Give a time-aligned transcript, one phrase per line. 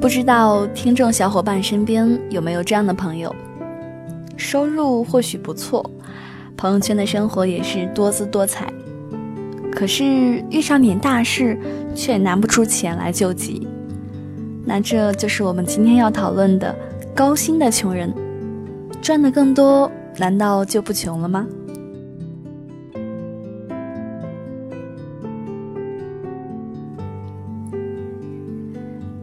[0.00, 3.34] 不知道听众小伙伴身边有没有这样的朋友？
[4.36, 5.90] 收入或许不错，
[6.56, 8.72] 朋友圈的生活也是多姿多彩，
[9.72, 10.04] 可是
[10.50, 11.58] 遇上点大事
[11.94, 13.66] 却拿不出钱来救急。
[14.64, 16.74] 那这就是我们今天要讨论的
[17.14, 18.12] 高薪的穷人，
[19.00, 21.46] 赚的更多，难道就不穷了吗？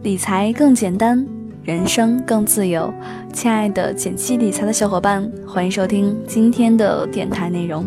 [0.04, 1.26] 理财更简单，
[1.62, 2.92] 人生更自由。
[3.32, 7.86] 亲爱的简七理财的小伙伴，欢迎收听今天的电台内容。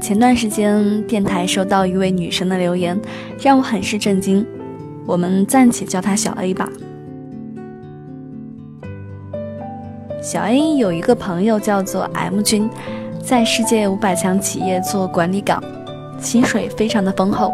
[0.00, 2.98] 前段时间，电台收到一位女生的留言，
[3.38, 4.46] 让我很是震惊。
[5.04, 6.66] 我们暂且叫她小 A 吧。
[10.22, 12.66] 小 A 有一个朋友叫做 M 君，
[13.22, 15.62] 在世界五百强企业做管理岗，
[16.18, 17.52] 薪水非常的丰厚。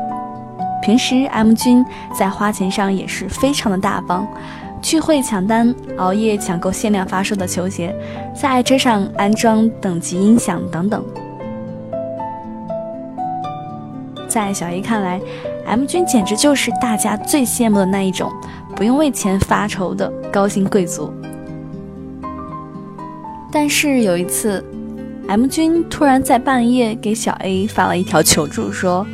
[0.82, 4.26] 平时 M 君在花钱上也是非常的大方，
[4.82, 7.94] 聚会抢单，熬夜抢购限量发售的球鞋，
[8.34, 11.04] 在爱车上安装等级音响等等。
[14.28, 15.20] 在小 A 看来
[15.66, 18.32] ，M 君简直就是大家最羡慕的那一种，
[18.74, 21.14] 不用为钱发愁的高薪贵族。
[23.52, 24.64] 但是有一次
[25.28, 29.06] ，M 君突然在半夜给小 A 发了一条求助，说。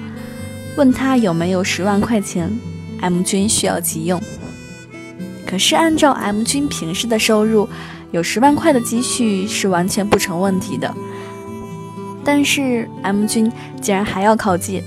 [0.79, 2.49] 问他有没有十万块钱
[3.01, 4.23] ，M 君需要急用。
[5.45, 7.69] 可是按照 M 君平时的收入，
[8.13, 10.95] 有十万块的积蓄是完全不成问题的。
[12.25, 14.85] 但是 M 君竟然还要靠借。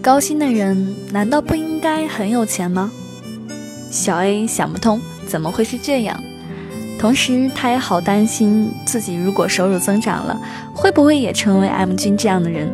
[0.00, 2.90] 高薪的人难道不应该很有钱吗？
[3.90, 6.18] 小 A 想不通，怎么会是这样？
[6.98, 10.36] 同时，他也好担心自己如果收入增长了，
[10.74, 12.68] 会不会也成为 M 君这样的人？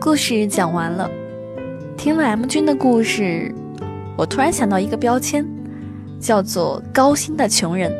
[0.00, 1.08] 故事讲完了，
[1.96, 3.54] 听了 M 君的故事，
[4.16, 5.46] 我突然想到一个标签，
[6.18, 7.92] 叫做“高薪的穷人”。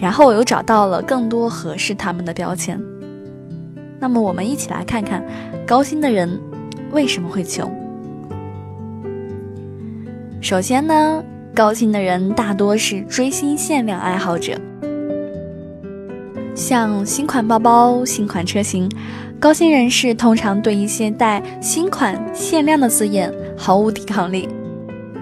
[0.00, 2.80] 然后我又找到了更多合适他们的标签。
[4.00, 5.22] 那么，我们一起来看看。
[5.66, 6.40] 高薪的人
[6.90, 7.70] 为什么会穷？
[10.40, 11.22] 首先呢，
[11.54, 14.58] 高薪的人大多是追星限量爱好者，
[16.54, 18.90] 像新款包包、新款车型，
[19.38, 24.48] 高薪人士通常对一些带“新款”“限量”的字眼毫无抵抗力，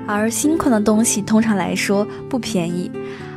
[0.07, 2.91] 而新款的东西通常来说不便宜，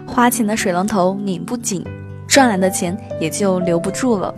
[0.06, 1.84] 花钱的水龙头拧不紧，
[2.28, 4.34] 赚来的钱也就留不住了。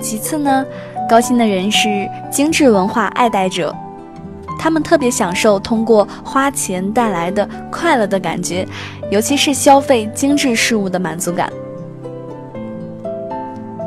[0.00, 0.64] 其次呢，
[1.08, 3.74] 高薪的人是精致文化爱戴者，
[4.58, 8.66] 他们特别享受通过花钱带来的快乐的感觉，
[9.10, 11.52] 尤其是消费精致事物的满足感。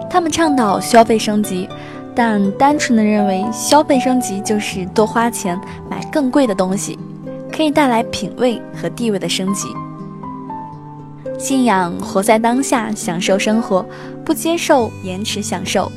[0.10, 1.70] 他们倡导消费升级，
[2.14, 7.00] 但单纯的认为消费升级就是多花钱买更贵的东西，
[7.50, 9.70] 可以带来品味和地位的升级。
[11.40, 13.86] 信仰活在当下，享受生活，
[14.24, 15.92] 不接受延迟享受。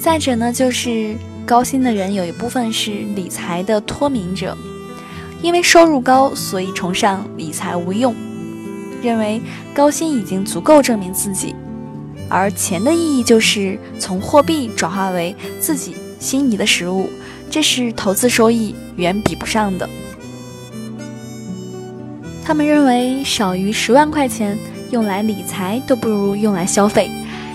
[0.00, 4.56] 再者呢，就是高薪的人有一部分是理财的脱敏者，
[5.42, 8.14] 因为收入高，所以崇尚理财无用，
[9.02, 9.42] 认为
[9.74, 11.54] 高薪已经足够证明自己，
[12.30, 17.10] 而钱的意义就是从货币转化为自己心仪的食物，
[17.50, 19.86] 这是投资收益远比不上的。
[22.42, 24.56] 他们认为少于十万块钱
[24.90, 27.10] 用来理财都不如用来消费。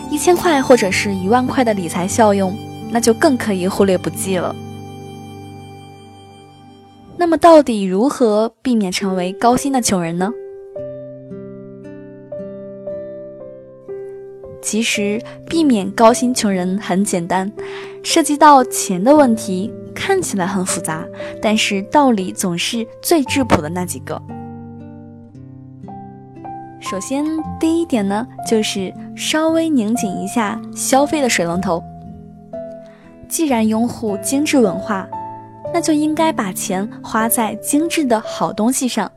[0.09, 2.55] 一千块或者是一万块的理财效用，
[2.91, 4.55] 那就更可以忽略不计了。
[7.17, 10.31] 那么，到底如何避免成为高薪的穷人呢？
[14.61, 17.51] 其实，避免高薪穷人很简单，
[18.03, 21.05] 涉及到钱的问题，看起来很复杂，
[21.41, 24.21] 但是道理总是最质朴的那几个。
[26.87, 27.25] 首先，
[27.59, 31.83] 第一点呢，就是稍微拧紧一下消费的水龙头。
[33.27, 35.09] 既然拥护精致文化，
[35.73, 39.11] 那就应该把钱花在精致的好东西上。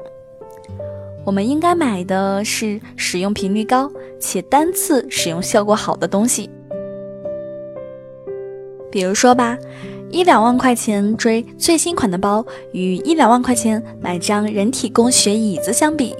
[1.26, 6.48] 我们应该买的是使用频率高且单次使用效果好的东西。
[8.90, 9.58] 比如说吧，
[10.10, 12.42] 一两万块钱追最新款的包，
[12.72, 16.16] 与一两万块钱买张人体工学椅子相比。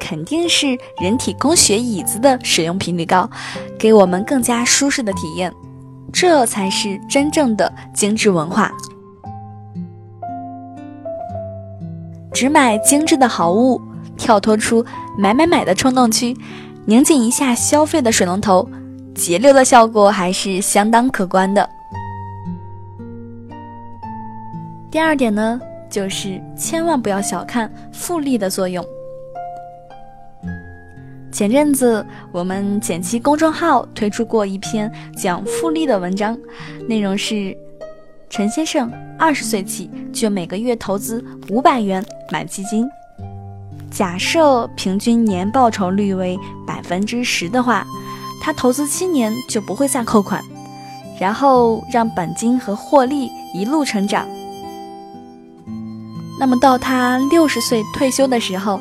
[0.00, 3.30] 肯定是人体工学椅子的使用频率高，
[3.78, 5.52] 给我们更加舒适的体验。
[6.12, 8.72] 这才是真正的精致文化。
[12.32, 13.80] 只买精致的好物，
[14.16, 14.84] 跳脱出
[15.18, 16.36] 买买买的冲动区，
[16.86, 18.68] 拧紧一下消费的水龙头，
[19.14, 21.68] 节流的效果还是相当可观的。
[24.90, 28.84] 第二点呢，就是千万不要小看复利的作用。
[31.32, 36.36] 前阵子我们简七公众号推出过一篇讲复利的文章，
[36.88, 37.56] 内容是
[38.28, 42.88] 陈先生二十岁起就每个月投资五百元买基金，
[43.90, 47.86] 假设平均年报酬率为百分之十的话，
[48.42, 50.42] 他投资七年就不会再扣款，
[51.20, 54.26] 然后让本金和获利一路成长。
[56.40, 58.80] 那么到他六十岁退休的时候，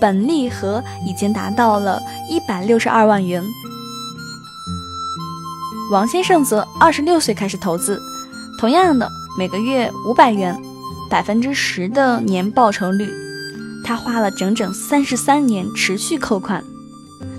[0.00, 3.42] 本利和已经达到了一百六十二万元。
[5.92, 8.00] 王先生则二十六岁开始投资，
[8.58, 9.08] 同样的
[9.38, 10.56] 每个月五百元，
[11.10, 13.08] 百分之十的年报酬率，
[13.84, 16.62] 他花了整整三十三年持续扣款，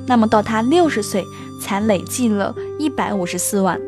[0.06, 1.24] 那么到他六十岁
[1.62, 3.80] 才累计了一百五十四万。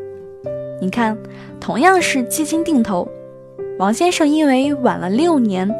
[0.80, 1.16] 你看，
[1.60, 3.06] 同样是基金定投。
[3.78, 5.70] 王先生因为晚了六年，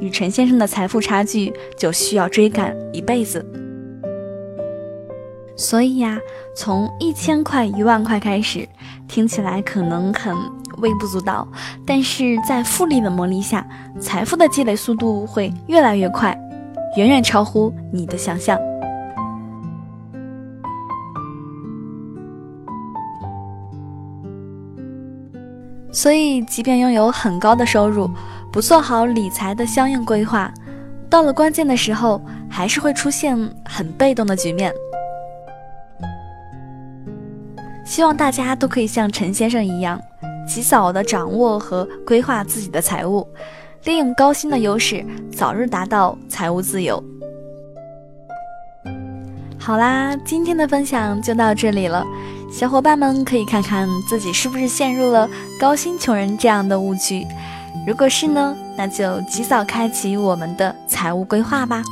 [0.00, 3.44] 与陈先生的财富差距就需要追赶一辈子。
[5.56, 6.18] 所以呀，
[6.56, 8.66] 从一千块、一万块开始，
[9.06, 10.34] 听起来可能很
[10.78, 11.46] 微不足道，
[11.86, 13.66] 但是在复利的魔力下，
[13.98, 16.34] 财富的积累速度会越来越快，
[16.96, 18.58] 远远超乎你的想象。
[25.92, 28.08] 所以，即便拥有很高的收入，
[28.52, 30.52] 不做好理财的相应规划，
[31.08, 34.72] 到了关键的时候，还是会出现很被动的局面。
[37.84, 40.00] 希望大家都可以像陈先生一样，
[40.48, 43.26] 及早的掌握和规划自己的财务，
[43.84, 47.02] 利用高薪的优势，早日达到财务自由。
[49.58, 52.04] 好啦，今天的分享就到这里了。
[52.52, 55.28] 小伙伴们可以看看自己是不是陷入了
[55.60, 57.24] 高薪穷人这样的误区，
[57.86, 61.82] 如果是呢，那就及早开启我们的财务规划吧。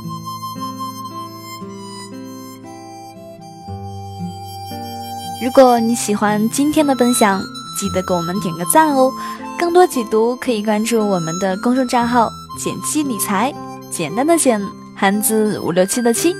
[5.43, 7.41] 如果你喜欢今天的分享，
[7.79, 9.11] 记得给我们点个赞哦。
[9.57, 13.53] 更多解读可以关注我们的公众账号“简七理财”，
[13.91, 14.61] 简单的简，
[14.95, 16.33] 汉字五六七的七，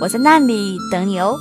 [0.00, 1.34] 我在那里等你哦。